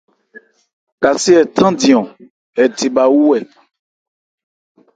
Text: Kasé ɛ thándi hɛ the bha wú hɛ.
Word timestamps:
Kasé 1.01 1.31
ɛ 1.41 1.43
thándi 1.55 1.91
hɛ 2.57 2.63
the 2.77 2.87
bha 2.95 3.03
wú 3.13 3.25
hɛ. 3.33 3.37